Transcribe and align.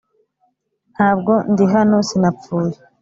ntabwo 0.93 1.33
ndi 1.51 1.65
hano; 1.73 1.97
sinapfuye. 2.07 2.75